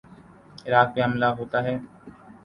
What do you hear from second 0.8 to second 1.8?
پہ حملہ ہوتا ہے۔